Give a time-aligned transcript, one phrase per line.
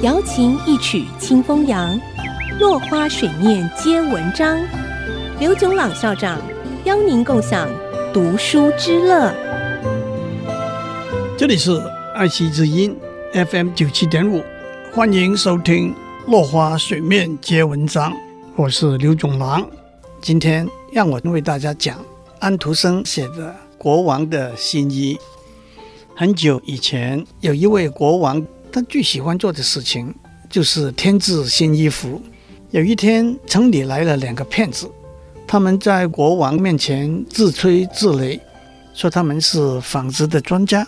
[0.00, 2.00] 瑶琴一曲清风扬，
[2.60, 4.56] 落花水面皆文章。
[5.40, 6.40] 刘炯朗校长
[6.84, 7.68] 邀您共享
[8.14, 9.34] 读书之乐。
[11.36, 11.82] 这里是
[12.14, 12.96] 爱惜之音
[13.32, 14.40] FM 九七点五，
[14.92, 15.92] 欢迎收听
[16.30, 18.12] 《落花水面皆文章》，
[18.54, 19.68] 我是刘炯朗。
[20.20, 21.98] 今天让我为大家讲
[22.38, 25.16] 安徒生写的《国王的新衣》。
[26.14, 30.14] 很久以前，有一位国王，他最喜欢做的事情
[30.48, 32.20] 就是添置新衣服。
[32.70, 34.90] 有一天，城里来了两个骗子。
[35.46, 38.38] 他们在国王面前自吹自擂，
[38.92, 40.86] 说他们是纺织的专家。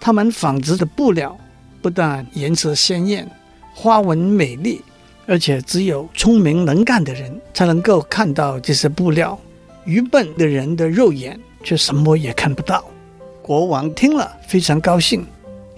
[0.00, 1.36] 他们纺织的布料
[1.80, 3.28] 不但颜色鲜艳、
[3.72, 4.82] 花纹美丽，
[5.26, 9.38] 而且只有聪明能干的人才能够看到这些布料，
[9.84, 12.84] 愚笨的人的肉眼却什么也看不到。
[13.40, 15.24] 国王听了非常高兴，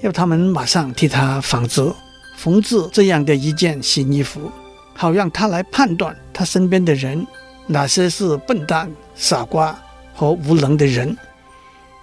[0.01, 1.93] 要他们马上替他纺织、
[2.37, 4.51] 缝制这样的一件新衣服，
[4.95, 7.27] 好让他来判断他身边的人。
[7.67, 9.79] 哪些是笨蛋、傻瓜
[10.15, 11.17] 和无能的人？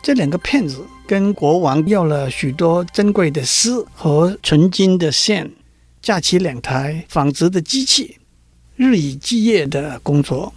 [0.03, 5.51] 这两个骗子跟国王要了许多珍贵的丝和纯金的线，
[6.01, 8.17] 架起两台纺织的机器，
[8.75, 10.53] 日以继夜的工作。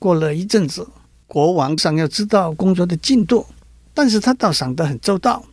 [0.00, 0.88] 过了一阵子，
[1.28, 3.46] 国王想要知道工作的进度，
[3.94, 5.44] 但是他倒想得很周到。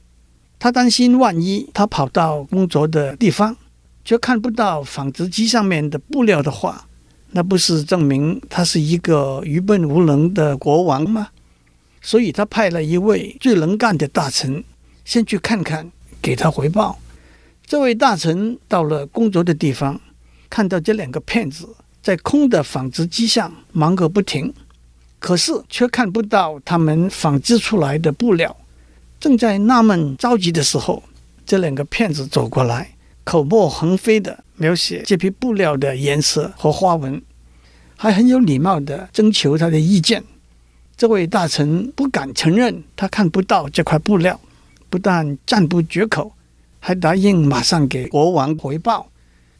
[0.59, 3.55] 他担心万一他跑到工作的地方，
[4.03, 6.85] 却看不到纺织机上面的布料的话。
[7.31, 11.29] 那不是证明他是一个愚笨无能的国王吗？
[12.01, 14.63] 所以他派了一位最能干的大臣
[15.05, 15.89] 先去看看，
[16.21, 16.99] 给他回报。
[17.65, 20.01] 这位大臣到了工作的地方，
[20.49, 21.69] 看到这两个骗子
[22.01, 24.51] 在空的纺织机上忙个不停，
[25.19, 28.57] 可是却看不到他们纺织出来的布料。
[29.19, 31.03] 正在纳闷着急的时候，
[31.45, 34.43] 这两个骗子走过来，口沫横飞的。
[34.61, 37.21] 描写这批布料的颜色和花纹，
[37.95, 40.21] 还很有礼貌地征求他的意见。
[40.97, 44.37] 这位大臣不敢承认他看不到这块布料，
[44.89, 46.33] 不但赞不绝口，
[46.81, 49.09] 还答应马上给国王回报，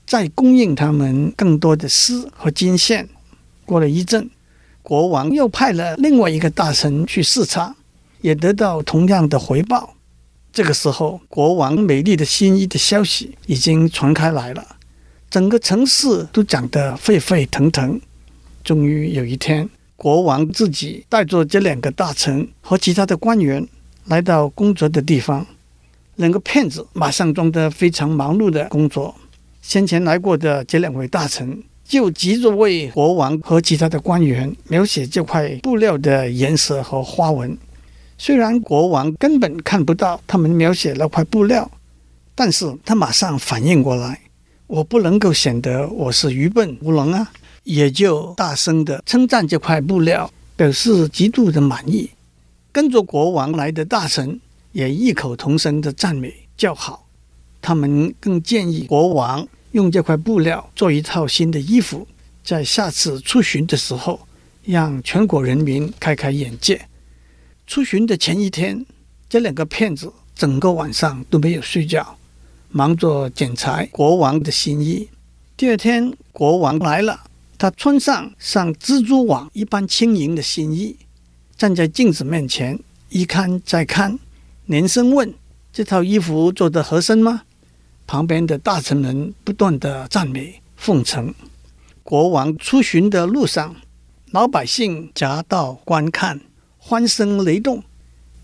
[0.06, 3.08] 再供应他们更多的丝和金线。
[3.64, 4.30] 过了一阵，
[4.84, 7.74] 国王又派了另外一个大臣去视察，
[8.22, 9.96] 也得到同样的回报。
[10.52, 14.66] 这个时候，国王美丽的新衣的消息已经传开来了。
[15.30, 18.02] 整个城市都讲得沸沸腾腾。
[18.64, 23.66] 终于有一天，国王自己带着这两个大臣和其他的官员
[24.06, 25.46] 来到工作的地方。
[26.16, 29.16] 两个骗子马上装得非常忙碌的工作。
[29.62, 37.56] 先前来过的这两位大臣就急着为国王和其他的官员描写这块布料的颜色和花纹。
[38.22, 41.72] 虽然国王根本看不到他们描写那块布料，
[42.36, 44.20] 但是他马上反应过来。
[44.68, 47.32] 我不能够显得我是愚笨无能啊，
[47.64, 52.10] 也就大声地称赞这块布料，表示极度的满意。
[52.74, 54.38] 跟着国王来的大臣
[54.74, 57.08] 也异口同声的赞美叫好。
[57.62, 62.06] 他们更建议国王用这块布料做一套新的衣服，
[62.44, 64.20] 在下次出巡的时候，
[64.66, 66.82] 让全国人民开开眼界。
[67.70, 68.84] 出巡的前一天，
[69.30, 72.18] 这两个骗子整个晚上都没有睡觉。
[72.70, 75.08] 忙着剪裁国王的新衣。
[75.56, 77.26] 第二天，国王来了，
[77.60, 80.98] 他穿上像蜘蛛网一般轻盈的新衣，
[81.56, 82.80] 站在镜子面前，
[83.10, 84.18] 一看再看，
[84.66, 85.32] 连声问
[85.72, 87.44] ：“这套衣服做得合身吗？”
[88.08, 91.32] 旁边的大臣们不断地赞美奉承。
[92.02, 93.76] 国王出巡的路上，
[94.32, 96.42] 老百姓夹道观看，
[96.80, 97.84] 欢声雷动，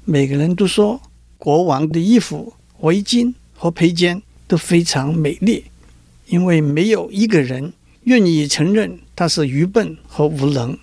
[0.03, 1.01] 每个人都说
[1.40, 5.63] ：“国王的衣服、围巾。”和披肩都非常美丽，
[6.28, 7.72] 因为没有一个人
[8.03, 10.78] 愿意承认他是愚笨和无能。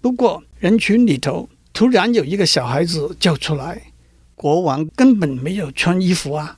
[0.00, 3.82] 不过人群里头突然有一个小孩子叫出来
[4.36, 6.56] ：“国王根本没有穿衣服啊！”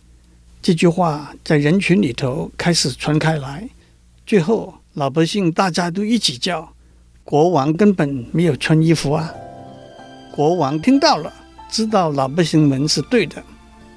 [0.60, 3.66] 这句话在人群里头开始传开来，
[4.26, 6.74] 最后老百姓大家都一起叫
[7.24, 9.34] ：“国王根本没有穿衣服啊！”
[10.38, 11.32] 国王听到了，
[11.69, 13.43] 知道老百姓们是对的，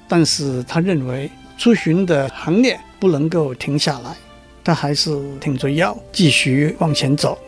[0.08, 1.30] 但是他认为。
[1.56, 4.16] 出巡的行列不能够停下来，
[4.64, 7.38] 他还是挺着腰继续往前走。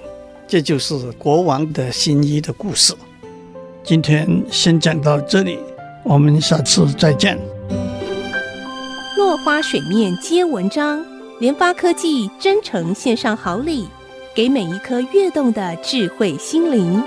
[0.47, 2.95] 这就是国王的新衣的故事。
[3.83, 5.59] 今天先讲到这里，
[6.05, 7.37] 我们下次再见。
[9.17, 11.05] 落花水面皆文章，
[11.41, 13.89] 联发科技真诚献上好礼，
[14.33, 17.03] 给每一颗跃动的智慧心灵。